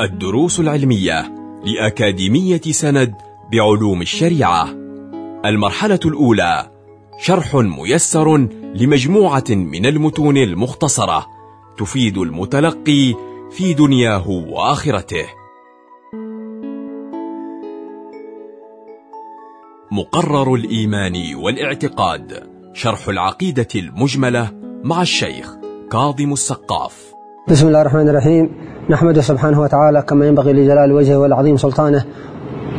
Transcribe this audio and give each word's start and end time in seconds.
الدروس 0.00 0.60
العلمية 0.60 1.34
لأكاديمية 1.64 2.60
سند 2.60 3.14
بعلوم 3.52 4.02
الشريعة. 4.02 4.68
المرحلة 5.44 6.00
الأولى 6.04 6.70
شرح 7.18 7.54
ميسر 7.54 8.36
لمجموعة 8.74 9.44
من 9.50 9.86
المتون 9.86 10.36
المختصرة 10.36 11.26
تفيد 11.78 12.18
المتلقي 12.18 13.14
في 13.50 13.74
دنياه 13.74 14.28
وآخرته. 14.28 15.26
مقرر 19.90 20.54
الإيمان 20.54 21.34
والاعتقاد 21.34 22.50
شرح 22.72 23.08
العقيدة 23.08 23.68
المجملة 23.74 24.50
مع 24.84 25.02
الشيخ 25.02 25.54
كاظم 25.92 26.32
السقاف. 26.32 27.13
بسم 27.48 27.66
الله 27.66 27.80
الرحمن 27.80 28.08
الرحيم. 28.08 28.50
نحمده 28.90 29.20
سبحانه 29.20 29.60
وتعالى 29.60 30.02
كما 30.02 30.26
ينبغي 30.26 30.52
لجلال 30.52 30.92
وجهه 30.92 31.18
والعظيم 31.18 31.56
سلطانه 31.56 32.04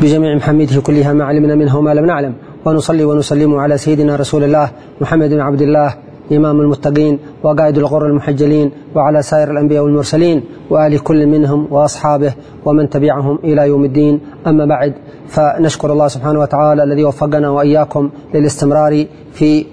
بجميع 0.01 0.35
محمده 0.35 0.81
كلها 0.81 1.13
ما 1.13 1.23
علمنا 1.25 1.55
منه 1.55 1.77
وما 1.77 1.93
لم 1.93 2.05
نعلم. 2.05 2.33
ونصلي 2.65 3.03
ونسلم 3.05 3.55
على 3.55 3.77
سيدنا 3.77 4.15
رسول 4.15 4.43
الله 4.43 4.71
محمد 5.01 5.29
بن 5.29 5.39
عبد 5.39 5.61
الله 5.61 5.93
إمام 6.31 6.61
المتقين 6.61 7.19
وقائد 7.43 7.77
الغر 7.77 8.05
المحجلين 8.05 8.71
وعلى 8.95 9.21
سائر 9.21 9.51
الأنبياء 9.51 9.83
والمرسلين 9.83 10.43
وآل 10.69 10.99
كل 10.99 11.27
منهم 11.27 11.67
وأصحابه 11.71 12.33
ومن 12.65 12.89
تبعهم 12.89 13.39
إلى 13.43 13.67
يوم 13.67 13.85
الدين. 13.85 14.19
أما 14.47 14.65
بعد 14.65 14.93
فنشكر 15.27 15.91
الله 15.91 16.07
سبحانه 16.07 16.39
وتعالى 16.39 16.83
الذي 16.83 17.03
وفقنا 17.03 17.49
وإياكم 17.49 18.09
للاستمرار 18.33 19.05
في 19.31 19.65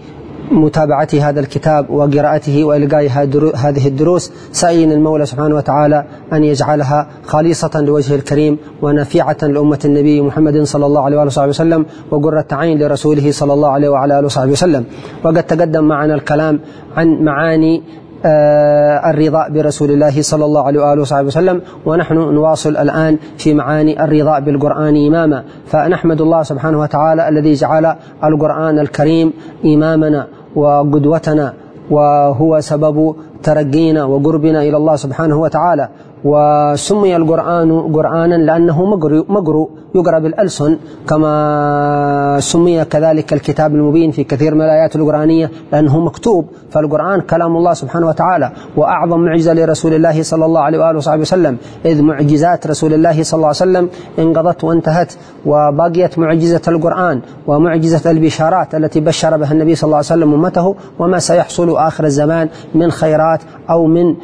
متابعة 0.55 1.09
هذا 1.21 1.41
الكتاب 1.41 1.91
وقراءته 1.91 2.65
وإلقاء 2.65 3.09
هذه 3.57 3.89
الدروس 3.89 4.33
سائلين 4.53 4.93
المولى 4.93 5.27
سبحانه 5.27 5.55
وتعالى 5.55 6.05
أن 6.33 6.45
يجعلها 6.45 7.07
خالصة 7.25 7.81
لوجهه 7.81 8.15
الكريم 8.15 8.59
ونفيعة 8.83 9.37
لأمة 9.43 9.79
النبي 9.85 10.21
محمد 10.21 10.63
صلى 10.63 10.87
الله 10.87 11.03
عليه 11.05 11.17
وآله 11.17 11.49
وسلم 11.49 11.87
وقرة 12.11 12.47
عين 12.53 12.83
لرسوله 12.83 13.31
صلى 13.31 13.53
الله 13.53 13.69
عليه 13.69 13.89
وعلى 13.89 14.19
آله 14.19 14.27
وصحبه 14.27 14.51
وسلم. 14.53 14.85
وقد 15.25 15.43
تقدم 15.43 15.85
معنا 15.85 16.15
الكلام 16.15 16.61
عن 16.97 17.09
معاني 17.25 17.83
آه 18.25 19.11
الرضا 19.11 19.49
برسول 19.49 19.91
الله 19.91 20.23
صلى 20.23 20.45
الله 20.45 20.63
عليه 20.63 20.81
وآله 20.81 21.01
وصحبه 21.01 21.27
وسلم 21.27 21.63
ونحن 21.87 22.15
نواصل 22.15 22.77
الآن 22.77 23.19
في 23.39 23.55
معاني 23.55 24.05
الرضا 24.05 24.39
بالقرآن 24.39 25.07
إماما. 25.07 25.45
فنحمد 25.67 26.21
الله 26.21 26.43
سبحانه 26.43 26.81
وتعالى 26.81 27.29
الذي 27.29 27.53
جعل 27.53 27.95
القرآن 28.25 28.79
الكريم 28.79 29.33
إمامنا. 29.65 30.27
وقدوتنا 30.57 31.47
وهو 31.91 32.61
سبب 32.61 33.15
ترقينا 33.43 34.05
وقربنا 34.05 34.63
إلى 34.63 34.77
الله 34.77 34.97
سبحانه 34.97 35.37
وتعالى. 35.45 35.89
وسمي 36.25 37.17
القرآن 37.17 37.93
قرآنا 37.93 38.35
لأنه 38.35 38.85
مقروء 39.29 39.71
يقرأ 39.95 40.19
بالألسن 40.19 40.77
كما 41.09 42.37
سمي 42.41 42.85
كذلك 42.85 43.33
الكتاب 43.33 43.75
المبين 43.75 44.11
في 44.11 44.25
كثير 44.25 44.55
من 44.55 44.63
الآيات 44.63 44.97
القرآنية 44.97 45.51
لأنه 45.73 46.01
مكتوب. 46.01 46.47
فالقرآن 46.71 47.21
كلام 47.21 47.57
الله 47.57 47.75
سبحانه 47.75 48.07
وتعالى 48.07 48.53
وأعظم 48.77 49.21
معجزة 49.21 49.53
لرسول 49.53 49.95
الله 49.95 50.23
صلى 50.23 50.45
الله 50.45 50.61
عليه 50.61 50.79
وآله 50.79 50.99
وصحبه 50.99 51.21
وسلم. 51.21 51.57
إذ 51.87 52.03
معجزات 52.03 52.67
رسول 52.67 52.95
الله 52.95 53.23
صلى 53.23 53.39
الله 53.39 53.47
عليه 53.47 53.57
وسلم 53.57 53.89
انقضت 54.19 54.65
وانتهت 54.65 55.13
وبقيت 55.47 56.19
معجزة 56.19 56.63
القرآن 56.69 57.21
ومعجزة 57.47 58.11
البشارات 58.11 58.75
التي 58.75 59.01
بشر 59.01 59.37
بها 59.37 59.53
النبي 59.53 59.75
صلى 59.75 59.89
الله 59.89 59.97
عليه 59.97 60.07
وسلم 60.07 60.35
أمته 60.35 60.75
وما 60.99 61.19
سيحصل 61.19 61.77
آخر 61.77 62.05
الزمان 62.05 62.49
من 62.75 62.91
خيرات 62.91 63.41
أو 63.73 63.87
من 63.87 64.17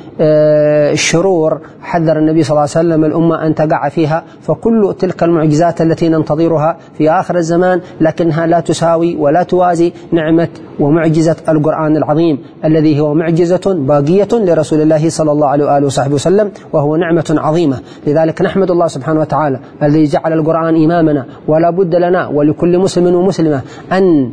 الشرور 0.93 1.61
حذر 1.81 2.19
النبي 2.19 2.43
صلى 2.43 2.51
الله 2.51 2.61
عليه 2.61 2.71
وسلم 2.71 3.05
الأمة 3.05 3.47
أن 3.47 3.55
تقع 3.55 3.89
فيها 3.89 4.25
فكل 4.41 4.95
تلك 4.99 5.23
المعجزات 5.23 5.81
التي 5.81 6.09
ننتظرها 6.09 6.77
في 6.99 7.11
آخر 7.11 7.37
الزمان 7.37 7.81
لكنها 8.01 8.47
لا 8.47 8.61
تساوي 8.61 9.17
ولا 9.17 9.43
توازي 9.43 9.93
نعمة 10.13 10.49
ومعجزة 10.81 11.37
القرآن 11.49 11.97
العظيم 11.97 12.39
الذي 12.65 13.01
هو 13.01 13.15
معجزة 13.15 13.61
باقية 13.67 14.29
لرسول 14.33 14.81
الله 14.81 15.09
صلى 15.09 15.33
الله 15.33 15.47
عليه 15.47 15.65
وآله 15.65 15.87
وصحبه 15.87 16.15
وسلم 16.15 16.51
وهو 16.73 16.97
نعمة 16.97 17.35
عظيمة. 17.39 17.79
لذلك 18.07 18.43
نحمد 18.43 18.71
الله 18.71 18.87
سبحانه 18.87 19.21
وتعالى 19.21 19.61
الذي 19.83 20.05
جعل 20.05 20.33
القرآن 20.33 20.85
إمامنا 20.85 21.27
ولا 21.49 21.71
بد 21.71 21.95
لنا 21.95 22.27
ولكل 22.27 22.79
مسلم 22.79 23.15
ومسلمة 23.15 23.63
أن 23.93 24.31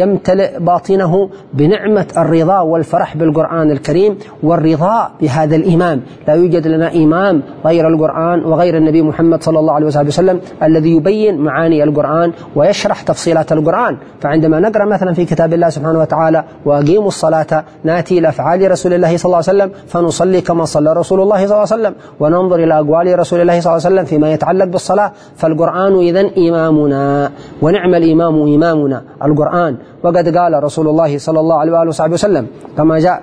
يمتلئ 0.00 0.58
باطنه 0.58 1.30
بنعمة 1.54 2.06
الرضا 2.16 2.60
والفرح 2.60 3.16
بالقرآن 3.16 3.70
الكريم 3.70 4.17
والرضا 4.42 5.10
بهذا 5.20 5.56
الإمام. 5.56 6.00
لا 6.28 6.34
يوجد 6.34 6.66
لنا 6.66 6.94
إمام 6.94 7.42
غير 7.66 7.88
القرآن 7.88 8.44
وغير 8.44 8.76
النبي 8.76 9.02
محمد 9.02 9.42
صلى 9.42 9.58
الله 9.58 9.72
عليه 9.72 9.86
وسلم 9.86 10.40
الذي 10.62 10.96
يبين 10.96 11.38
معاني 11.38 11.84
القرآن 11.84 12.32
ويشرح 12.56 13.02
تفصيلات 13.02 13.52
القرآن. 13.52 13.96
فعندما 14.20 14.60
نقرأ 14.60 14.84
مثلا 14.84 15.12
في 15.12 15.24
كتاب 15.24 15.52
الله 15.52 15.68
سبحانه 15.68 15.98
وتعالى 16.00 16.44
وأقيموا 16.64 17.08
الصلاة 17.08 17.64
نأتي 17.84 18.18
إلى 18.18 18.28
أفعال 18.28 18.70
رسول 18.70 18.92
الله 18.92 19.16
صلى 19.16 19.24
الله 19.24 19.36
عليه 19.48 19.58
وسلم 19.58 19.70
فنصلي 19.86 20.40
كما 20.40 20.64
صلى 20.64 20.92
رسول 20.92 21.20
الله 21.20 21.36
صلى 21.36 21.44
الله 21.44 21.56
عليه 21.72 21.82
وسلم 21.82 21.94
وننظر 22.20 22.56
إلى 22.56 22.78
أقوال 22.78 23.18
رسول 23.18 23.40
الله 23.40 23.60
صلى 23.60 23.72
الله 23.72 23.86
عليه 23.86 23.94
وسلم 23.94 24.04
فيما 24.04 24.32
يتعلق 24.32 24.64
بالصلاة. 24.64 25.12
فالقرآن 25.36 25.98
إذن 25.98 26.30
إمامنا 26.48 27.30
ونعم 27.62 27.94
الإمام 27.94 28.54
إمامنا 28.54 29.02
القرآن. 29.24 29.76
وقد 30.02 30.36
قال 30.36 30.64
رسول 30.64 30.88
الله 30.88 31.18
صلى 31.18 31.40
الله 31.40 31.58
عليه 31.58 31.72
وآله 31.72 32.12
وسلم 32.12 32.46
كما 32.76 32.98
جاء 32.98 33.22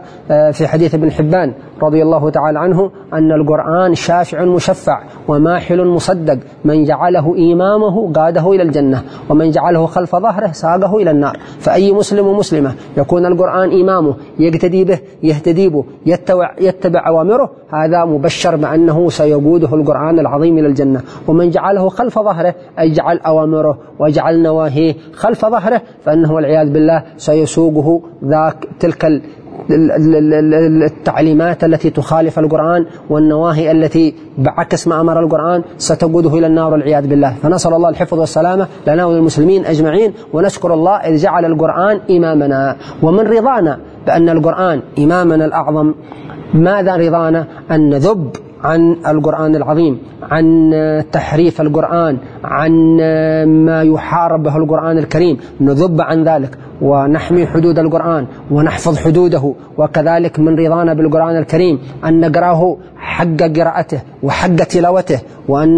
في 0.52 0.68
حديث 0.75 0.96
ابن 0.96 1.12
حبان 1.12 1.53
رضي 1.84 2.03
الله 2.03 2.30
تعالى 2.30 2.59
عنه 2.59 2.91
أن 3.13 3.31
القرآن 3.31 3.96
شافع 3.96 4.46
مشفع 4.46 5.03
وماحل 5.28 5.86
مصدق. 5.86 6.38
من 6.66 6.84
جعله 6.84 7.36
إمامه 7.53 8.13
قاده 8.13 8.52
إلى 8.52 8.63
الجنة 8.63 9.03
ومن 9.30 9.52
جعله 9.52 9.85
خلف 9.85 10.16
ظهره 10.16 10.52
ساقه 10.52 10.97
إلى 10.97 11.12
النار. 11.12 11.38
فأي 11.59 11.91
مسلم 11.91 12.28
ومسلمة 12.28 12.72
يكون 12.97 13.25
القرآن 13.25 13.81
إمامه 13.81 14.16
يقتدي 14.40 14.84
به 14.84 15.00
يهتدي 15.24 15.69
به 15.69 15.84
يتبع, 16.06 16.56
يتبع 16.62 17.08
أوامره 17.08 17.52
هذا 17.74 18.06
مبشر 18.06 18.56
بأنه 18.56 19.09
سيقوده 19.09 19.75
القرآن 19.75 20.19
العظيم 20.19 20.58
إلى 20.58 20.68
الجنة. 20.68 21.02
ومن 21.28 21.50
جعله 21.50 21.90
خلف 21.90 22.19
ظهره 22.19 22.56
أي 22.80 22.91
جعل 22.91 23.18
أوامره 23.18 23.78
وجعل 24.00 24.41
نواهيه 24.41 24.96
خلف 25.14 25.46
ظهره 25.46 25.81
فأنه 26.06 26.34
والعياذ 26.34 26.69
بالله 26.74 27.03
سيسوقه 27.18 28.02
ذاك 28.24 28.68
تلك 28.80 29.22
التعليمات 30.86 31.64
التي 31.64 31.90
تخالف 31.90 32.40
القرآن 32.40 32.86
والنواهي 33.10 33.72
التي 33.72 34.16
بعكس 34.38 34.88
ما 34.88 35.02
أمر 35.02 35.20
القرآن 35.20 35.64
ستقوده 35.78 36.34
إلى 36.38 36.48
النار 36.48 36.72
والعياذ 36.72 37.08
بالله. 37.08 37.34
فنسأل 37.44 37.74
الله 37.74 37.90
الحفظ 37.90 38.20
والسلامة 38.20 38.68
لنا 38.88 39.06
وللمسلمين 39.06 39.66
أجمعين 39.66 40.14
ونشكر 40.34 40.74
الله 40.74 40.96
إذ 40.96 41.16
جعل 41.18 41.46
القرآن 41.46 42.00
إمامنا. 42.10 42.76
ومن 43.02 43.28
رضانا 43.28 43.80
بأن 44.08 44.30
القرآن 44.30 44.82
إمامنا 45.00 45.46
الأعظم. 45.46 45.94
ماذا 46.54 46.96
رضانا؟ 46.96 47.48
أن 47.72 47.90
نذب 47.90 48.30
عن 48.68 48.81
القرآن 49.14 49.53
العظيم 49.56 49.94
عن 50.31 50.46
تحريف 51.12 51.56
القرآن 51.66 52.14
عن 52.44 52.72
ما 53.68 53.80
يحارب 53.92 54.44
به 54.44 54.56
القرآن 54.62 54.98
الكريم. 55.03 55.36
نذب 55.62 55.98
عن 56.09 56.18
ذلك 56.30 56.53
ونحمي 56.81 57.44
حدود 57.52 57.78
القرآن 57.80 58.24
ونحفظ 58.52 58.98
حدوده. 59.03 59.44
وكذلك 59.80 60.40
من 60.46 60.53
رضانا 60.64 60.92
بالقرآن 60.94 61.36
الكريم 61.38 61.76
أن 62.08 62.14
نقرأه 62.20 62.62
حق 62.98 63.40
قراءته 63.58 64.00
وحق 64.24 64.59
تلاوته 64.74 65.20
وأن 65.52 65.72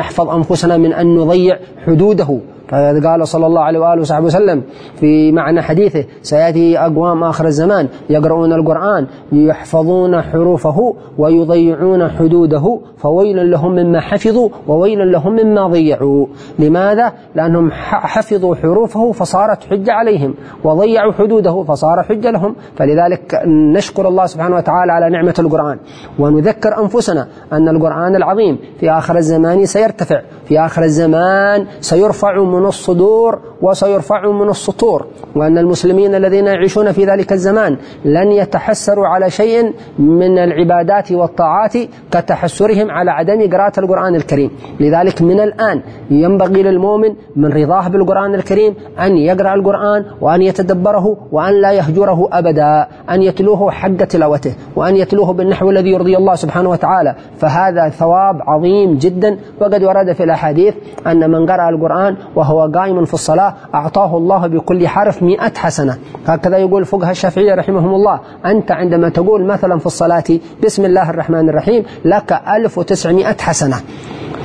نحفظ 0.00 0.26
أنفسنا 0.38 0.74
من 0.84 0.92
أن 1.00 1.06
نضيع 1.18 1.54
حدوده. 1.86 2.30
فقد 2.68 3.06
قال 3.06 3.28
صلى 3.28 3.46
الله 3.46 3.60
عليه 3.60 3.78
وآله 3.78 4.00
وصحبه 4.00 4.26
وسلم 4.26 4.62
في 4.96 5.32
معنى 5.32 5.62
حديثه 5.62 6.04
سيأتي 6.22 6.78
أقوام 6.78 7.24
آخر 7.24 7.46
الزمان 7.46 7.88
يقرؤون 8.10 8.52
القرآن 8.52 9.06
يحفظون 9.32 10.22
حروفه 10.22 10.94
ويضيعون 11.18 12.08
حدوده 12.08 12.80
فويل 12.96 13.50
لهم 13.50 13.72
مما 13.72 14.00
حفظوا 14.00 14.48
وويل 14.68 15.12
لهم 15.12 15.32
مما 15.32 15.68
ضيعوا. 15.68 16.26
لماذا؟ 16.58 17.12
لأنهم 17.34 17.70
حفظوا 17.90 18.54
حروفه 18.54 19.12
فصارت 19.12 19.64
حجة 19.64 19.92
عليهم 19.92 20.34
وضيعوا 20.64 21.12
حدوده 21.12 21.62
فصار 21.62 22.02
حجة 22.02 22.30
لهم. 22.30 22.56
فلذلك 22.76 23.42
نشكر 23.46 24.08
الله 24.08 24.26
سبحانه 24.26 24.56
وتعالى 24.56 24.92
على 24.92 25.10
نعمة 25.10 25.34
القرآن. 25.38 25.78
ونذكر 26.18 26.82
أنفسنا 26.82 27.28
أن 27.52 27.68
القرآن 27.68 28.16
العظيم 28.16 28.58
في 28.80 28.90
آخر 28.90 29.16
الزمان 29.16 29.66
سيرتفع 29.66 30.20
في 30.44 30.60
آخر 30.60 30.82
الزمان 30.82 31.66
سيرفع 31.80 32.44
من 32.54 32.66
الصدور 32.66 33.32
وسيرفع 33.62 34.20
من 34.40 34.48
السطور 34.48 35.00
وأن 35.36 35.58
المسلمين 35.58 36.14
الذين 36.14 36.46
يعيشون 36.46 36.92
في 36.92 37.04
ذلك 37.04 37.32
الزمان 37.32 37.72
لن 38.04 38.28
يتحسروا 38.32 39.06
على 39.06 39.30
شيء 39.30 39.72
من 39.98 40.38
العبادات 40.38 41.12
والطاعات 41.12 41.74
كتحسرهم 42.12 42.90
على 42.90 43.10
عدم 43.10 43.38
قراءة 43.52 43.80
القرآن 43.80 44.14
الكريم. 44.14 44.50
لذلك 44.80 45.22
من 45.22 45.40
الآن 45.40 45.76
ينبغي 46.10 46.62
للمؤمن 46.62 47.12
من 47.36 47.52
رضاه 47.52 47.88
بالقرآن 47.88 48.34
الكريم 48.34 48.72
أن 49.04 49.16
يقرأ 49.16 49.54
القرآن 49.54 50.04
وأن 50.20 50.42
يتدبره 50.42 51.06
وأن 51.32 51.54
لا 51.60 51.72
يهجره 51.72 52.28
أبدا 52.32 52.86
أن 53.10 53.22
يتلوه 53.22 53.70
حق 53.70 54.00
تلاوته 54.12 54.54
وأن 54.76 54.96
يتلوه 54.96 55.32
بالنحو 55.32 55.70
الذي 55.70 55.90
يرضي 55.90 56.16
الله 56.16 56.34
سبحانه 56.34 56.70
وتعالى. 56.70 57.14
فهذا 57.40 57.88
ثواب 57.88 58.36
عظيم 58.50 58.98
جدا 58.98 59.38
وقد 59.60 59.82
ورد 59.82 60.12
في 60.12 60.22
الأحاديث 60.24 60.74
أن 61.06 61.30
من 61.30 61.46
قرأ 61.50 61.68
القرآن 61.68 62.16
وهو 62.44 62.70
قائم 62.74 63.04
في 63.04 63.14
الصلاة 63.14 63.54
أعطاه 63.74 64.16
الله 64.16 64.46
بكل 64.46 64.88
حرف 64.88 65.22
مئة 65.22 65.52
حسنة. 65.56 65.98
هكذا 66.26 66.56
يقول 66.56 66.84
فقه 66.84 67.10
الشافعية 67.10 67.54
رحمهم 67.54 67.94
الله. 67.94 68.20
أنت 68.46 68.72
عندما 68.72 69.08
تقول 69.08 69.44
مثلا 69.44 69.78
في 69.78 69.86
الصلاة 69.86 70.24
بسم 70.64 70.84
الله 70.84 71.10
الرحمن 71.10 71.48
الرحيم 71.48 71.84
لك 72.04 72.40
ألف 72.56 72.78
وتسعمائة 72.78 73.36
حسنة. 73.40 73.76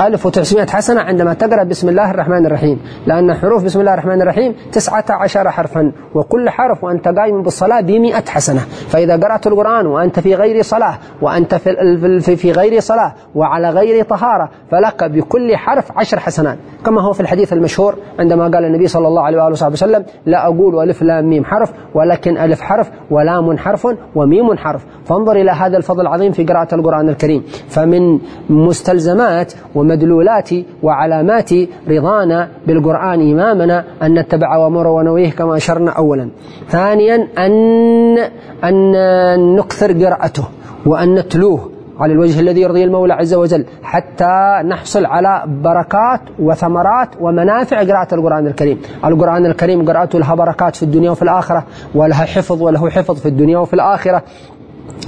1900 0.02 0.66
حسنة 0.68 1.02
عندما 1.02 1.34
تقرأ 1.34 1.64
بسم 1.64 1.90
الله 1.90 2.12
الرحمن 2.12 2.46
الرحيم. 2.46 2.80
لأن 3.08 3.34
حروف 3.34 3.64
بسم 3.64 3.80
الله 3.80 3.94
الرحمن 3.94 4.22
الرحيم 4.22 4.56
19 4.72 5.50
حرفا 5.50 5.92
وكل 6.16 6.50
حرف 6.50 6.84
وأنت 6.84 7.08
قائم 7.08 7.42
بالصلاة 7.44 7.82
بمئة 7.82 8.24
حسنة. 8.30 8.60
فإذا 8.60 9.18
قرأت 9.18 9.48
القرآن 9.48 9.86
وأنت 9.86 10.20
في 10.20 10.36
غير 10.36 10.62
صلاة 10.62 10.98
وأنت 11.22 11.56
في, 11.56 12.36
في 12.36 12.52
غير 12.52 12.80
صلاة 12.80 13.14
وعلى 13.36 13.70
غير 13.70 14.06
طهارة 14.06 14.50
فلك 14.72 15.04
بكل 15.04 15.58
حرف 15.58 15.92
عشر 15.98 16.20
حسنات. 16.20 16.58
كما 16.86 17.02
هو 17.02 17.14
في 17.14 17.20
الحديث 17.20 17.54
المشهور 17.54 17.96
عندما 18.20 18.44
قال 18.44 18.66
النبي 18.66 18.88
صلى 18.88 19.08
الله 19.08 19.22
عليه 19.22 19.38
وآله 19.38 19.52
وصحبه 19.52 19.74
وسلم 19.74 20.06
لا 20.26 20.48
أقول 20.48 20.90
ألف 20.90 21.02
لام 21.02 21.30
ميم 21.30 21.46
حرف 21.46 21.72
ولكن 21.96 22.38
ألف 22.38 22.62
حرف 22.62 22.92
ولام 23.12 23.58
حرف 23.58 23.88
وميم 24.16 24.58
حرف. 24.58 24.86
فانظر 25.06 25.32
إلى 25.32 25.52
هذا 25.52 25.78
الفضل 25.78 26.02
العظيم 26.02 26.32
في 26.32 26.44
قراءة 26.44 26.76
القرآن 26.76 27.10
الكريم. 27.10 27.44
فمن 27.70 28.20
مستلزمات 28.50 29.54
ومدلولات 29.90 30.50
وعلامات 30.84 31.50
رضانا 31.88 32.48
بالقرآن 32.68 33.32
إمامنا 33.32 33.84
أن 34.04 34.20
نتبع 34.20 34.56
أوامره 34.56 34.90
ونويه 34.90 35.32
كما 35.32 35.58
أشرنا 35.58 35.92
أولا. 35.92 36.30
ثانيا 36.68 37.28
أن 37.38 38.18
أن 38.64 39.56
نكثر 39.56 40.06
قراءته 40.06 40.44
وأن 40.86 41.16
نتلوه 41.16 41.70
على 42.00 42.14
الوجه 42.14 42.40
الذي 42.40 42.62
يرضي 42.62 42.84
المولى 42.84 43.14
عز 43.14 43.34
وجل 43.34 43.66
حتى 43.84 44.62
نحصل 44.66 45.06
على 45.06 45.44
بركات 45.48 46.22
وثمرات 46.40 47.10
ومنافع 47.20 47.84
قراءة 47.84 48.16
القرآن 48.16 48.48
الكريم. 48.48 48.82
القرآن 49.06 49.46
الكريم 49.46 49.90
قراءته 49.90 50.20
لها 50.20 50.36
بركات 50.36 50.76
في 50.76 50.84
الدنيا 50.84 51.12
وفي 51.12 51.22
الآخرة 51.22 51.64
ولها 51.96 52.26
حفظ 52.26 52.62
وله 52.62 52.90
حفظ 52.90 53.20
في 53.20 53.26
الدنيا 53.26 53.58
وفي 53.58 53.74
الآخرة. 53.74 54.24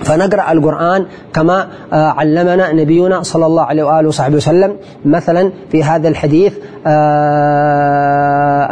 فنقرأ 0.03 0.51
القرآن 0.51 1.05
كما 1.33 1.67
آه، 1.93 1.95
علمنا 1.95 2.71
نبينا 2.73 3.23
صلى 3.23 3.45
الله 3.45 3.63
عليه 3.63 3.83
وآله 3.83 4.07
وصحبه 4.07 4.35
وسلم. 4.35 4.75
مثلا 5.05 5.51
في 5.71 5.83
هذا 5.83 6.07
الحديث 6.07 6.53
آه، 6.87 8.67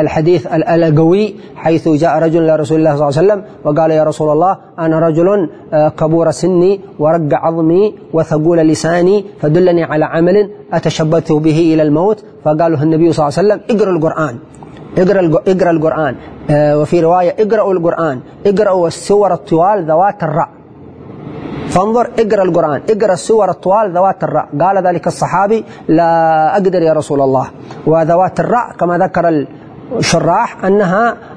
الحديث 0.00 0.46
القوي 0.46 1.34
حيث 1.56 1.88
جاء 1.88 2.18
رجل 2.18 2.42
إلى 2.44 2.56
رسول 2.56 2.78
الله 2.78 2.96
صلى 2.96 3.08
الله 3.08 3.18
عليه 3.18 3.26
وسلم 3.26 3.44
وقال 3.64 3.90
يا 3.90 4.04
رسول 4.04 4.32
الله 4.32 4.58
أنا 4.78 4.98
رجل 4.98 5.48
آه، 5.72 5.88
كبور 5.88 6.30
سني 6.30 6.80
ورق 6.98 7.28
عظمي 7.32 7.94
وثقول 8.12 8.58
لساني 8.58 9.24
فدلني 9.40 9.84
على 9.84 10.04
عمل 10.04 10.50
أتشبث 10.72 11.32
به 11.32 11.74
إلى 11.74 11.82
الموت. 11.82 12.24
فقال 12.44 12.72
له 12.72 12.82
النبي 12.82 13.12
صلى 13.12 13.28
الله 13.28 13.38
عليه 13.38 13.48
وسلم 13.48 13.60
اقرأ 13.76 13.90
القرآن. 13.90 14.36
اقرأ 14.97 15.41
اقرأ 15.47 15.71
القرآن 15.71 16.15
آه، 16.49 16.79
وفي 16.79 16.99
رواية 17.01 17.35
اقرأوا 17.39 17.73
القرآن 17.73 18.19
اقرأوا 18.45 18.87
السور 18.87 19.33
الطوال 19.33 19.85
ذوات 19.91 20.23
الرأ 20.23 20.49
فانظر 21.69 22.09
اقرأ 22.19 22.43
القرآن 22.43 22.81
اقرأ 22.89 23.13
السور 23.13 23.49
الطوال 23.49 23.91
ذوات 23.93 24.23
الرأ 24.23 24.47
قال 24.61 24.87
ذلك 24.87 25.07
الصحابي 25.07 25.65
لا 25.87 26.53
أقدر 26.53 26.81
يا 26.81 26.93
رسول 26.93 27.21
الله 27.21 27.47
وذوات 27.85 28.39
الرأ 28.39 28.73
كما 28.79 28.97
ذكر 28.97 29.45
الشراح 29.97 30.65
أنها 30.65 31.17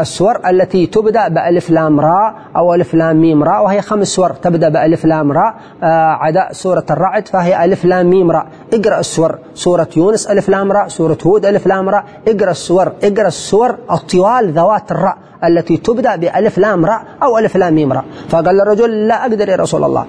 السور 0.00 0.48
التي 0.50 0.86
تبدأ 0.86 1.28
بألف 1.28 1.70
لام 1.70 2.00
راء 2.00 2.34
أو 2.56 2.74
ألف 2.74 2.94
لام 2.94 3.16
ميم 3.20 3.44
راء 3.44 3.64
وهي 3.64 3.82
خمس 3.82 4.08
سور 4.08 4.30
تبدأ 4.30 4.68
بألف 4.68 5.04
لام 5.04 5.32
راء 5.32 5.54
آه، 5.82 6.10
عداء 6.10 6.52
سورة 6.52 6.84
الرعد 6.90 7.28
فهي 7.28 7.64
ألف 7.64 7.84
لام 7.84 8.06
ميم 8.06 8.30
راء 8.30 8.46
اقرأ 8.74 8.98
السور 8.98 9.38
سورة 9.54 9.88
يونس 9.96 10.26
ألف 10.26 10.48
لام 10.48 10.72
راء 10.72 10.88
سورة 10.88 11.18
هود 11.26 11.46
ألف 11.46 11.66
لام 11.66 11.88
راء 11.88 12.04
اقرأ 12.28 12.50
السور 12.50 12.92
اقرأ 13.02 13.26
السور 13.26 13.76
الطوال 13.90 14.52
ذوات 14.52 14.92
الراء 14.92 15.16
التي 15.44 15.76
تبدأ 15.76 16.16
بألف 16.16 16.58
لام 16.58 16.86
راء 16.86 17.02
أو 17.22 17.38
ألف 17.38 17.56
لام 17.56 17.74
ميم 17.74 17.92
راء 17.92 18.04
فقال 18.28 18.60
الرجل 18.60 19.08
لا 19.08 19.22
أقدر 19.22 19.48
يا 19.48 19.56
رسول 19.56 19.84
الله. 19.84 20.06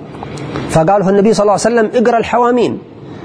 فقاله 0.70 1.10
النبي 1.10 1.34
صلى 1.34 1.44
الله 1.44 1.52
عليه 1.52 1.62
وسلم 1.62 1.90
اقرأ 1.94 2.18
الحوامين 2.18 2.80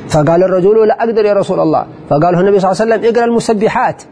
فقال 0.08 0.42
الرجل 0.42 0.88
لا 0.88 1.04
أقدر 1.04 1.24
يا 1.24 1.34
رسول 1.34 1.60
الله. 1.60 1.86
فقاله 2.10 2.40
النبي 2.40 2.60
صلى 2.60 2.70
الله 2.70 2.82
عليه 2.82 2.94
وسلم 2.94 3.14
اقرأ 3.14 3.24
المسبحات. 3.24 4.02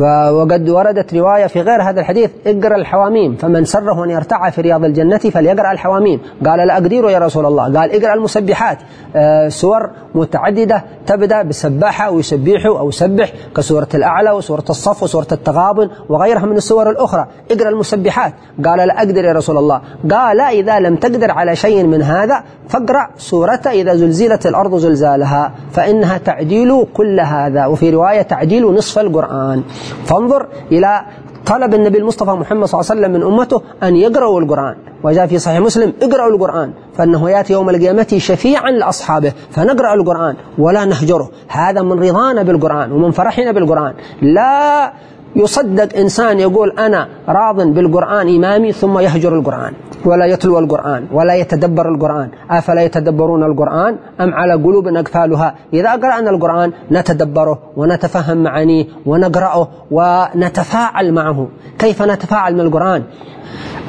وقد 0.00 0.68
وردت 0.68 1.14
رواية 1.14 1.46
في 1.46 1.60
غير 1.60 1.82
هذا 1.82 2.00
الحديث 2.00 2.30
اقرأ 2.46 2.76
الحواميم 2.76 3.36
فمن 3.36 3.64
سره 3.64 4.04
أن 4.04 4.10
يرتع 4.10 4.50
في 4.50 4.60
رياض 4.60 4.84
الجنة 4.84 5.18
فليقرأ 5.18 5.72
الحواميم. 5.72 6.20
قال 6.46 6.66
لا 6.66 6.74
أقدر 6.74 7.10
يا 7.10 7.18
رسول 7.18 7.46
الله. 7.46 7.64
قال 7.64 8.04
اقرأ 8.04 8.14
المسبحات. 8.14 8.78
آه، 9.16 9.48
سور 9.48 9.90
متعددة 10.14 10.84
تبدأ 11.06 11.42
بالسباحة 11.42 12.10
ويسبح 12.10 12.66
أو 12.66 12.90
سبح 12.90 13.32
كسورة 13.56 13.88
الأعلى 13.94 14.30
وسورة 14.30 14.64
الصف 14.70 15.02
وسورة 15.02 15.26
التغابن 15.32 15.90
وغيرها 16.08 16.46
من 16.46 16.56
السور 16.56 16.90
الأخرى. 16.90 17.26
اقرأ 17.50 17.68
المسبحات. 17.68 18.32
قال 18.64 18.88
لا 18.88 18.98
أقدر 18.98 19.24
يا 19.24 19.32
رسول 19.32 19.58
الله. 19.58 19.80
قال 20.10 20.40
إذا 20.40 20.80
لم 20.80 20.96
تقدر 20.96 21.30
على 21.30 21.56
شيء 21.56 21.86
من 21.86 22.02
هذا 22.02 22.42
فاقرأ 22.68 23.08
سورة 23.16 23.62
إذا 23.66 23.94
زلزلت 23.94 24.46
الأرض 24.46 24.76
زلزالها 24.76 25.52
فإنها 25.72 26.18
تعديل 26.18 26.86
كل 26.94 27.20
هذا. 27.20 27.66
وفي 27.66 27.90
رواية 27.90 28.22
تعديل 28.22 28.74
نصف 28.74 28.98
القرآن. 28.98 29.62
فانظر 30.04 30.46
إلى 30.72 31.02
طلب 31.46 31.74
النبي 31.74 31.98
المصطفى 31.98 32.30
محمد 32.30 32.64
صلى 32.64 32.80
الله 32.80 32.90
عليه 32.90 33.00
وسلم 33.00 33.12
من 33.12 33.22
أمته 33.22 33.62
أن 33.82 33.96
يقرأوا 33.96 34.40
القرآن. 34.40 34.76
وجاء 35.02 35.26
في 35.26 35.38
صحيح 35.38 35.60
مسلم 35.60 35.92
اقرأوا 36.02 36.32
القرآن 36.34 36.72
فإنه 36.96 37.30
يأتي 37.30 37.52
يوم 37.52 37.70
القيامة 37.70 38.14
شفيعا 38.18 38.70
لأصحابه 38.70 39.32
فنقرأ 39.50 39.94
القرآن 39.94 40.36
ولا 40.58 40.84
نهجره. 40.84 41.30
هذا 41.48 41.82
من 41.82 42.02
رضانا 42.02 42.42
بالقرآن 42.42 42.92
ومن 42.92 43.10
فرحنا 43.10 43.52
بالقرآن. 43.52 43.94
لا 44.22 44.92
يصدق 45.36 45.96
إنسان 45.96 46.40
يقول 46.40 46.70
أنا 46.78 47.08
راض 47.28 47.62
بالقرآن 47.62 48.36
إمامي 48.36 48.72
ثم 48.72 48.98
يهجر 48.98 49.34
القرآن 49.38 49.72
ولا 50.04 50.26
يتلو 50.26 50.58
القرآن 50.58 51.06
ولا 51.12 51.34
يتدبر 51.34 51.88
القرآن. 51.88 52.28
أفلا 52.50 52.82
يتدبرون 52.82 53.44
القرآن 53.44 53.96
أم 54.20 54.34
على 54.34 54.52
قلوب 54.52 54.88
أقفالها؟ 54.88 55.54
إذا 55.72 55.92
قرأنا 55.92 56.30
القرآن 56.30 56.72
نتدبره 56.92 57.58
ونتفهم 57.76 58.42
معانيه 58.42 58.84
ونقرأه 59.06 59.68
ونتفاعل 59.90 61.12
معه. 61.12 61.48
كيف 61.78 62.02
نتفاعل 62.02 62.54
من 62.54 62.60
القرآن؟ 62.60 63.02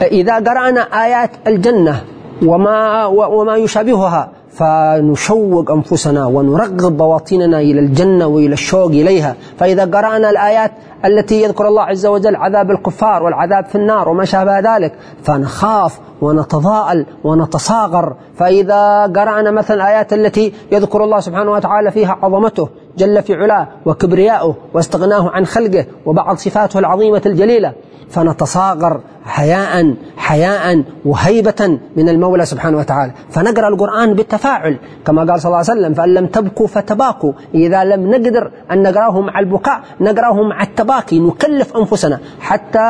إذا 0.01 0.35
قرأنا 0.35 0.81
آيات 0.81 1.31
الجنة 1.47 2.02
وما, 2.45 3.06
وما 3.06 3.56
يشابهها 3.56 4.30
فنشوق 4.59 5.71
أنفسنا 5.71 6.25
ونرغب 6.25 6.97
بواطننا 6.97 7.59
إلى 7.59 7.80
الجنة 7.80 8.28
وإلى 8.28 8.54
الشوق 8.54 8.92
إليها. 8.92 9.35
فإذا 9.57 9.85
قرأنا 9.85 10.30
الآيات 10.30 10.71
التي 11.06 11.44
يذكر 11.44 11.68
الله 11.68 11.81
عز 11.81 12.06
وجل 12.06 12.35
عذاب 12.35 12.71
الكفار 12.71 13.23
والعذاب 13.23 13.66
في 13.66 13.75
النار 13.75 14.09
وما 14.09 14.25
شابه 14.25 14.59
ذلك 14.59 14.94
فنخاف 15.23 15.99
ونتضاءل 16.21 17.06
ونتصاغر. 17.23 18.16
فإذا 18.35 19.04
قرأنا 19.04 19.51
مثلا 19.51 19.78
الآيات 19.78 20.13
التي 20.13 20.54
يذكر 20.71 21.04
الله 21.04 21.19
سبحانه 21.19 21.51
وتعالى 21.51 21.92
فيها 21.92 22.18
عظمته 22.21 22.69
جل 22.97 23.21
في 23.23 23.33
علاه 23.33 23.68
وكبرياءه 23.85 24.56
واستغناه 24.73 25.30
عن 25.30 25.45
خلقه 25.45 25.85
وبعض 26.06 26.37
صفاته 26.37 26.80
العظيمة 26.80 27.21
الجليلة 27.25 27.73
فنتصاغر 28.09 29.01
حياء 29.23 29.94
حياء 30.18 30.83
وهيبة 31.06 31.80
من 31.97 32.09
المولى 32.09 32.45
سبحانه 32.45 32.78
وتعالى. 32.78 33.11
فنقرأ 33.30 33.68
القرآن 33.68 34.13
بالتفاعل 34.13 34.80
كما 35.06 35.31
قال 35.31 35.42
صلى 35.42 35.49
الله 35.49 35.57
عليه 35.57 35.73
وسلم 35.73 35.94
فإن 35.94 36.13
لم 36.13 36.25
تبكوا 36.25 36.68
فتباكوا. 36.68 37.33
إذا 37.54 37.83
لم 37.83 38.11
نقدر 38.11 38.51
أن 38.71 38.83
نقرأه 38.83 39.21
مع 39.21 39.39
البكاء 39.39 39.81
نقرأه 40.01 40.44
مع 40.44 40.63
التباكي 40.63 41.19
نكلف 41.19 41.78
أنفسنا 41.78 42.19
حتى 42.39 42.89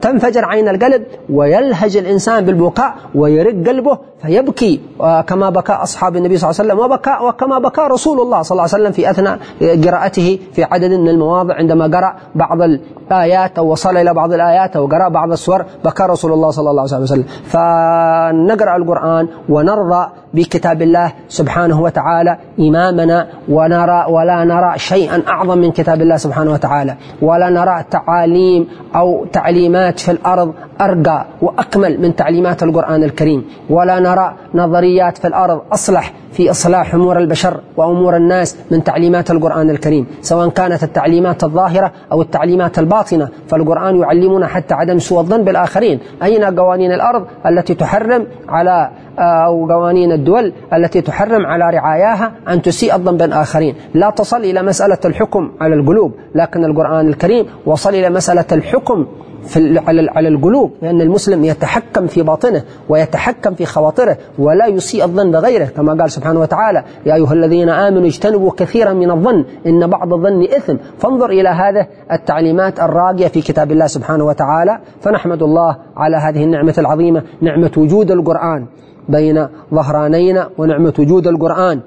تنفجر 0.00 0.44
عين 0.44 0.68
القلب 0.68 1.02
ويلهج 1.30 1.96
الإنسان 1.96 2.44
بالبكاء 2.44 2.94
ويرق 3.14 3.68
قلبه 3.68 3.98
فيبكي 4.22 4.80
كما 5.26 5.50
بكى 5.50 5.72
أصحاب 5.72 6.16
النبي 6.16 6.36
صلى 6.36 6.50
الله 6.50 6.60
عليه 6.60 6.72
وسلم 6.72 6.84
وبكى 6.84 7.16
وكما 7.24 7.58
بكى 7.58 7.80
رسول 7.80 8.20
الله 8.20 8.42
صلى 8.42 8.50
الله 8.50 8.62
عليه 8.62 8.74
وسلم 8.74 8.92
في 8.92 9.10
أثناء 9.10 9.38
قراءته 9.84 10.38
في 10.52 10.64
عدد 10.64 10.90
من 10.90 11.08
المواضع. 11.08 11.54
عندما 11.54 11.86
قرأ 11.86 12.16
بعض 12.34 12.58
الآيات 12.62 13.58
أو 13.58 13.72
وصل 13.72 13.96
إلى 13.96 14.14
بعض 14.14 14.32
الآيات 14.32 14.76
أو 14.76 14.86
قرأ 14.86 15.08
بعض 15.08 15.32
السور 15.32 15.64
بكى 15.84 16.02
رسول 16.02 16.32
الله 16.32 16.50
صلى 16.50 16.70
الله 16.70 16.82
عليه 16.92 17.02
وسلم. 17.02 17.24
فنقرأ 17.44 18.76
القرآن 18.76 19.28
ونرضى 19.48 20.08
بكتاب 20.34 20.82
الله 20.82 21.12
سبحانه 21.28 21.80
وتعالى 21.80 22.38
إمامنا 22.60 23.26
ونرى 23.48 24.04
ولا 24.08 24.44
نرى 24.44 24.78
شيئا 24.78 25.22
أعظم 25.28 25.58
من 25.58 25.70
كتاب 25.72 26.02
الله 26.02 26.16
سبحانه 26.16 26.52
وتعالى. 26.52 26.96
ولا 27.22 27.50
نرى 27.50 27.84
تعاليم 27.90 28.68
أو 28.96 29.26
تعليمات 29.32 29.87
في 29.96 30.10
الأرض 30.10 30.54
أرقى 30.80 31.26
وأكمل 31.42 32.00
من 32.00 32.16
تعليمات 32.16 32.62
القرآن 32.62 33.02
الكريم. 33.04 33.44
ولا 33.70 34.00
نرى 34.00 34.34
نظريات 34.54 35.18
في 35.18 35.26
الأرض 35.26 35.60
أصلح 35.72 36.12
في 36.32 36.50
إصلاح 36.50 36.94
أمور 36.94 37.18
البشر 37.18 37.60
وأمور 37.76 38.16
الناس 38.16 38.56
من 38.70 38.84
تعليمات 38.84 39.30
القرآن 39.30 39.70
الكريم. 39.70 40.06
سواء 40.20 40.48
كانت 40.48 40.82
التعليمات 40.82 41.44
الظاهرة 41.44 41.92
أو 42.12 42.22
التعليمات 42.22 42.78
الباطنة 42.78 43.28
فالقرآن 43.48 44.00
يعلمنا 44.00 44.46
حتى 44.46 44.74
عدم 44.74 44.98
سوء 44.98 45.20
الظن 45.20 45.44
بالآخرين. 45.44 46.00
أين 46.22 46.44
قوانين 46.44 46.92
الأرض 46.92 47.26
التي 47.46 47.74
تحرم 47.74 48.26
على 48.48 48.90
أو 49.18 49.72
قوانين 49.72 50.12
الدول 50.12 50.52
التي 50.72 51.00
تحرم 51.00 51.46
على 51.46 51.70
رعاياها 51.76 52.32
أن 52.48 52.62
تسيء 52.62 52.94
الظن 52.94 53.16
بالآخرين؟ 53.16 53.74
لا 53.94 54.10
تصل 54.10 54.36
إلى 54.36 54.62
مسألة 54.62 54.98
الحكم 55.04 55.52
على 55.60 55.74
القلوب 55.74 56.12
لكن 56.34 56.64
القرآن 56.64 57.08
الكريم 57.08 57.46
وصل 57.66 57.90
إلى 57.90 58.10
مسألة 58.10 58.44
الحكم 58.52 59.06
في 59.46 59.78
على 59.86 60.10
على 60.10 60.28
القلوب 60.68 60.72
لأن 60.82 61.00
المسلم 61.00 61.44
يتحكم 61.44 62.06
في 62.06 62.22
باطنه 62.22 62.62
ويتحكم 62.88 63.54
في 63.54 63.66
خواطره 63.66 64.16
ولا 64.38 64.66
يسيء 64.66 65.04
الظن 65.04 65.30
بغيره. 65.30 65.64
كما 65.64 66.02
قال 66.02 66.10
سبحانه 66.10 66.40
وتعالى 66.40 66.84
يا 67.06 67.14
أيها 67.14 67.32
الذين 67.32 67.68
آمنوا 67.68 68.06
اجتنبوا 68.06 68.50
كثيرا 68.56 68.92
من 68.92 69.10
الظن 69.10 69.44
إن 69.66 69.86
بعض 69.86 70.12
الظن 70.14 70.42
إثم. 70.42 70.76
فانظر 70.98 71.30
إلى 71.30 71.48
هذه 71.48 71.86
التعليمات 72.12 72.80
الراقية 72.80 73.28
في 73.28 73.40
كتاب 73.40 73.72
الله 73.72 73.86
سبحانه 73.86 74.24
وتعالى. 74.24 74.78
فنحمد 75.00 75.42
الله 75.42 75.76
على 75.96 76.16
هذه 76.16 76.44
النعمة 76.44 76.74
العظيمة 76.78 77.22
نعمة 77.40 77.72
وجود 77.76 78.10
القرآن 78.10 78.66
بين 79.08 79.48
ظهرانينا 79.74 80.48
ونعمة 80.58 80.94
وجود 80.98 81.26
القرآن. 81.26 81.80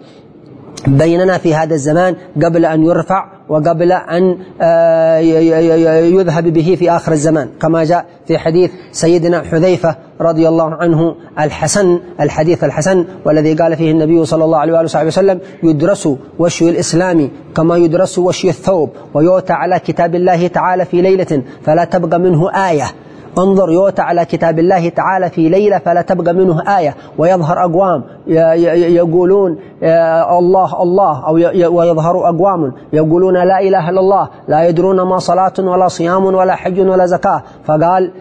بيننا 0.88 1.38
في 1.38 1.56
هذا 1.56 1.74
الزمان 1.74 2.16
قبل 2.44 2.66
أن 2.66 2.84
يرفع 2.84 3.26
وقبل 3.50 3.92
أن 3.92 4.38
آه، 4.62 5.18
يذهب 6.00 6.44
به 6.44 6.76
في 6.80 6.92
آخر 6.92 7.12
الزمان 7.12 7.50
كما 7.62 7.84
جاء 7.84 8.06
في 8.28 8.38
حديث 8.38 8.72
سيدنا 8.92 9.42
حذيفة 9.42 9.96
رضي 10.22 10.48
الله 10.48 10.74
عنه 10.74 11.16
الحسن 11.40 12.00
الحديث 12.20 12.64
الحسن 12.64 13.06
والذي 13.26 13.54
قال 13.54 13.76
فيه 13.76 13.92
النبي 13.92 14.26
صلى 14.26 14.46
الله 14.46 14.58
عليه 14.58 14.74
وآله 14.74 15.06
وسلم 15.06 15.40
يدرس 15.64 16.10
وشي 16.40 16.70
الإسلام 16.70 17.30
كما 17.56 17.78
يدرس 17.78 18.20
وشي 18.20 18.50
الثوب 18.50 18.90
ويؤتى 19.14 19.54
على 19.54 19.80
كتاب 19.80 20.16
الله 20.16 20.48
تعالى 20.48 20.86
في 20.86 21.02
ليلة 21.02 21.42
فلا 21.64 21.84
تبقى 21.84 22.20
منه 22.20 22.70
آية. 22.70 22.86
انظر 23.38 23.72
يؤتى 23.72 24.02
على 24.02 24.26
كتاب 24.26 24.60
الله 24.60 24.90
تعالى 24.90 25.30
في 25.30 25.50
ليلة 25.50 25.78
فلا 25.78 26.02
تبقى 26.02 26.34
منه 26.34 26.78
آية 26.78 26.96
ويظهر 27.18 27.66
أقوام 27.66 28.04
يقولون 28.32 29.58
الله 30.40 30.84
الله 30.84 31.28
أو 31.28 31.34
ويظهر 31.78 32.30
أقوام. 32.30 32.74
يقولون 32.94 33.34
لا 33.34 33.60
إله 33.60 33.90
إلا 33.90 34.00
الله 34.00 34.30
لا 34.48 34.68
يدرون 34.68 35.02
ما 35.02 35.20
صلاة 35.20 35.54
ولا 35.60 35.88
صيام 35.88 36.26
ولا 36.26 36.56
حج 36.56 36.80
ولا 36.80 37.06
زكاة. 37.06 37.44
فقال 37.66 38.12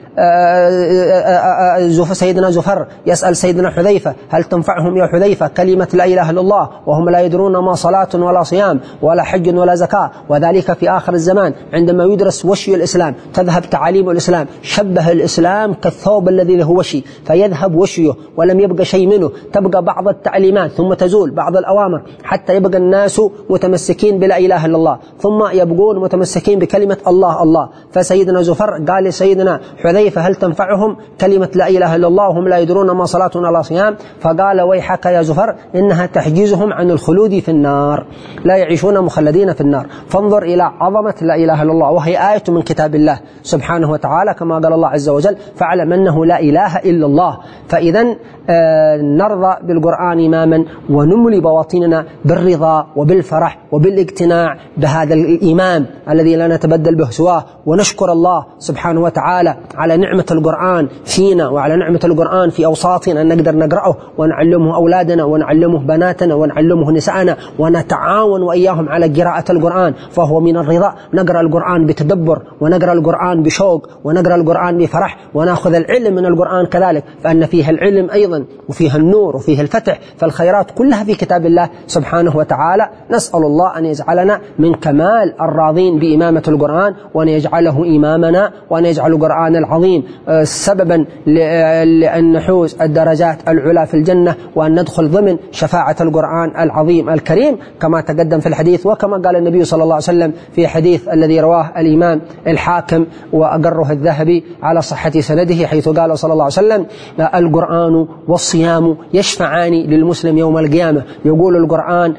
سيدنا 2.13 2.51
زفر 2.51 2.87
يسأل 3.07 3.37
سيدنا 3.37 3.71
حذيفة 3.71 4.15
هل 4.29 4.45
تنفعهم 4.45 4.97
يا 4.97 5.07
حذيفة 5.07 5.49
كلمة 5.49 5.89
لا 5.93 6.05
إله 6.05 6.31
إلا 6.31 6.41
الله 6.41 6.69
وهم 6.87 7.11
لا 7.11 7.21
يدرون 7.21 7.57
ما 7.57 7.75
صلاة 7.75 8.09
ولا 8.15 8.43
صيام 8.43 8.81
ولا 9.03 9.23
حج 9.23 9.59
ولا 9.59 9.75
زكاة؟ 9.75 10.11
وذلك 10.29 10.73
في 10.73 10.91
آخر 10.91 11.13
الزمان 11.13 11.53
عندما 11.73 12.05
يدرس 12.05 12.45
وشي 12.45 12.75
الإسلام 12.75 13.15
تذهب 13.35 13.63
تعاليم 13.71 14.11
الإسلام 14.11 14.47
شبه 14.63 15.13
الإسلام 15.13 15.75
كالثوب 15.75 16.29
الذي 16.29 16.57
له 16.57 16.71
وشي 16.71 17.05
فيذهب 17.25 17.75
وشيه 17.75 18.13
ولم 18.37 18.61
يبقى 18.61 18.85
شيء 18.85 19.07
منه 19.07 19.31
تبقى 19.53 19.83
بعض 19.83 20.00
التعليمات 20.09 20.71
ثم 20.71 20.95
تزول 20.95 21.31
بعض 21.31 21.57
الأوامر 21.57 22.03
حتى 22.25 22.57
يبقى 22.57 22.79
الناس 22.79 23.21
متمسكين 23.51 24.19
بلا 24.19 24.39
إله 24.39 24.67
إلا 24.67 24.77
الله 24.77 24.99
ثم 25.19 25.49
يبقون 25.53 25.99
متمسكين 25.99 26.59
بكلمة 26.59 26.97
الله 27.07 27.43
الله. 27.43 27.69
فسيدنا 27.93 28.43
زفر 28.43 28.85
قال 28.89 29.05
لسيدنا 29.05 29.61
حذيفة 29.83 30.21
هل 30.21 30.35
تنفعهم 30.35 30.97
كلمة 31.21 31.49
لا 31.55 31.69
إله 31.69 31.97
إلا 31.97 32.09
الله؟ 32.09 32.29
وهم 32.29 32.49
لا 32.49 32.59
يدرون 32.59 32.91
ما 32.91 33.05
صلاة 33.05 33.31
ولا 33.35 33.63
صيام. 33.63 33.97
فقال 34.21 34.61
ويحك 34.61 35.07
يا 35.07 35.23
زفر 35.23 35.55
إنها 35.75 36.07
تحجزهم 36.07 36.73
عن 36.73 36.91
الخلود 36.91 37.39
في 37.39 37.51
النار 37.51 38.07
لا 38.45 38.57
يعيشون 38.57 39.01
مخلدين 39.01 39.53
في 39.53 39.61
النار. 39.61 39.87
فانظر 40.09 40.43
إلى 40.43 40.63
عظمة 40.63 41.15
لا 41.23 41.35
إله 41.35 41.63
إلا 41.63 41.73
الله 41.73 41.91
وهي 41.91 42.33
آية 42.33 42.43
من 42.49 42.63
كتاب 42.63 42.95
الله 42.95 43.21
سبحانه 43.43 43.91
وتعالى 43.91 44.35
كما 44.35 44.55
قال 44.55 44.73
الله 44.73 44.89
عز 44.89 45.09
وجل 45.09 45.37
فاعلم 45.57 45.93
أنه 45.93 46.27
لا 46.27 46.41
إله 46.41 46.77
إلا 46.77 47.07
الله. 47.07 47.39
فإذا 47.69 48.17
آه، 48.51 48.97
نرضى 48.97 49.57
بالقرآن 49.81 50.25
إماما 50.25 50.65
ونملي 50.91 51.41
بواطننا 51.41 52.05
بالرضا 52.25 52.87
وبالفرح 52.97 53.59
وبالاقتناع 53.73 54.57
بهذا 54.77 55.15
الإيمان 55.15 55.87
الذي 56.11 56.37
لا 56.37 56.57
نتبدل 56.57 56.95
به 56.95 57.11
سواه. 57.11 57.45
ونشكر 57.67 58.13
الله 58.13 58.47
سبحانه 58.59 59.01
وتعالى 59.01 59.57
على 59.75 59.97
نعمة 59.97 60.25
القرآن 60.31 60.89
فينا 61.05 61.49
وعلى 61.49 61.77
نعمة 61.77 62.01
القرآن 62.05 62.51
في 62.51 62.67
أوساطنا. 62.67 63.21
أن 63.21 63.29
نقدر 63.29 63.57
نقرأه 63.57 63.97
ونعلمه 64.19 64.77
أولادنا 64.77 65.25
ونعلمه 65.25 65.79
بناتنا 65.79 66.35
ونعلمه 66.35 66.93
نساءنا 66.93 67.37
ونتعاون 67.59 68.43
وإياهم 68.43 68.89
على 68.89 69.23
قراءة 69.23 69.53
القرآن. 69.53 69.95
فهو 70.11 70.41
من 70.41 70.57
الرضا. 70.57 70.95
نقرأ 71.15 71.41
القرآن 71.41 71.87
بتدبر 71.87 72.43
ونقرأ 72.61 72.93
القرآن 72.93 73.43
بشوق 73.43 73.89
ونقرأ 74.05 74.35
القرآن 74.35 74.79
بفرح 74.79 75.19
وناخذ 75.35 75.75
العلم 75.75 76.15
من 76.15 76.27
القرآن 76.27 76.67
كذلك. 76.67 77.05
فأن 77.23 77.47
فيه 77.47 77.71
العلم 77.71 78.11
أيضا 78.11 78.45
وفيها 78.69 78.97
النور 78.97 79.37
وفيه 79.37 79.61
الفتح 79.71 79.99
فالخيرات 80.19 80.71
كلها 80.71 81.05
في 81.05 81.15
كتاب 81.15 81.47
الله 81.47 81.69
سبحانه 81.87 82.37
وتعالى. 82.37 82.89
نسأل 83.11 83.41
الله 83.41 83.79
أن 83.79 83.85
يجعلنا 83.85 84.41
من 84.59 84.75
كمال 84.75 85.35
الراضين 85.41 85.99
بإمامة 85.99 86.43
القرآن 86.49 86.95
وأن 87.15 87.29
يجعله 87.29 87.97
إمامنا 87.97 88.53
وأن 88.71 88.85
يجعل 88.85 89.13
القرآن 89.13 89.57
العظيم 89.57 90.05
آه، 90.29 90.45
سببا 90.45 91.07
لأن 91.27 92.33
نحوز 92.33 92.77
الدرجات 92.81 93.49
العلى 93.49 93.87
في 93.87 93.95
الجنة 93.95 94.35
وأن 94.55 94.81
ندخل 94.81 95.09
ضمن 95.09 95.37
شفاعة 95.51 95.97
القرآن 96.01 96.63
العظيم 96.63 97.11
الكريم 97.11 97.59
كما 97.81 98.01
تقدم 98.01 98.41
في 98.41 98.47
الحديث 98.49 98.87
وكما 98.87 99.17
قال 99.17 99.37
النبي 99.37 99.65
صلى 99.65 99.83
الله 99.83 99.95
عليه 99.95 100.05
وسلم 100.05 100.33
في 100.53 100.69
حديث 100.69 101.09
الذي 101.09 101.41
رواه 101.41 101.73
الإمام 101.77 102.21
الحاكم 102.47 103.07
وأقره 103.33 103.93
الذهبي 103.93 104.45
على 104.63 104.83
صحة 104.83 105.11
سنده 105.11 105.67
حيث 105.67 105.89
قال 105.89 106.19
صلى 106.19 106.33
الله 106.33 106.45
عليه 106.45 106.53
وسلم 106.53 106.87
القرآن 107.35 108.07
والصيام 108.29 108.97
يشفعان 109.15 109.60
للمسلم 109.69 110.39
يوم 110.39 110.59
القيامة. 110.59 111.03
يقول 111.25 111.57
القرآن 111.57 112.15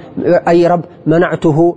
أي 0.47 0.67
رب 0.67 0.81
منعته 1.07 1.75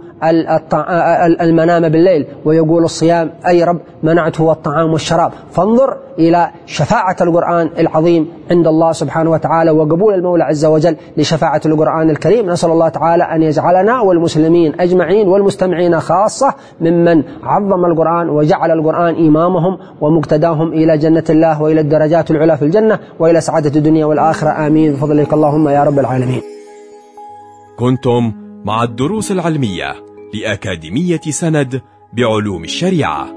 المنام 1.40 1.88
بالليل. 1.88 2.26
ويقول 2.44 2.84
الصيام 2.84 3.30
أي 3.48 3.64
رب 3.64 3.80
منعته 4.02 4.52
الطعام 4.52 4.92
والشراب. 4.92 5.32
فانظر 5.50 5.96
إلى 6.18 6.50
شفاعة 6.66 7.16
القرآن 7.20 7.70
العظيم 7.78 8.28
عند 8.50 8.66
الله 8.66 8.92
سبحانه 8.92 9.30
وتعالى 9.30 9.70
وقبول 9.70 10.14
المولى 10.14 10.44
عز 10.44 10.64
وجل 10.64 10.96
لشفاعة 11.16 11.60
القرآن 11.66 12.10
الكريم. 12.10 12.50
نسأل 12.50 12.70
الله 12.70 12.88
تعالى 12.88 13.24
أن 13.24 13.42
يجعلنا 13.42 14.00
والمسلمين 14.00 14.80
أجمعين 14.80 15.28
والمستمعين 15.28 16.00
خاصة 16.00 16.54
ممن 16.80 17.22
عظم 17.42 17.84
القرآن 17.84 18.28
وجعل 18.28 18.70
القرآن 18.70 19.14
إمامهم 19.28 19.78
ومقتداهم 20.00 20.72
إلى 20.72 20.98
جنة 20.98 21.24
الله 21.30 21.62
وإلى 21.62 21.80
الدرجات 21.80 22.30
العلى 22.30 22.56
في 22.56 22.64
الجنة 22.64 22.98
وإلى 23.18 23.40
سعادة 23.40 23.76
الدنيا 23.76 24.06
والآخرة. 24.06 24.66
آمين. 24.66 24.92
بفضلك 24.92 25.32
اللهم 25.54 25.68
يا 25.68 25.84
رب 25.84 25.98
العالمين. 25.98 26.42
كنتم 27.78 28.32
مع 28.64 28.82
الدروس 28.82 29.32
العلمية 29.32 30.04
لأكاديمية 30.34 31.20
سند 31.20 31.82
بعلوم 32.12 32.64
الشريعة. 32.64 33.28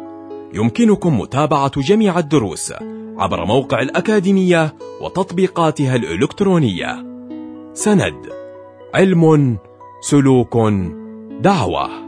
يمكنكم 0.54 1.20
متابعة 1.20 1.72
جميع 1.82 2.20
الدروس 2.20 2.74
عبر 3.18 3.46
موقع 3.46 3.82
الأكاديمية 3.82 4.74
وتطبيقاتها 5.02 5.96
الإلكترونية. 5.96 7.06
سند 7.74 8.30
علم 8.96 9.58
سلوك 10.02 10.58
دعوة. 11.42 12.07